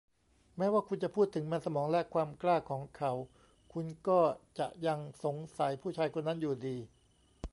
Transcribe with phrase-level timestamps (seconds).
[0.57, 3.11] แม้ว่าคุณจะพูดถึงมันสมองและความกล้าของเขา
[3.73, 4.19] คุณก็
[4.59, 6.77] จะยังสงสัยผู้ชายคนนั้นอยู่ดี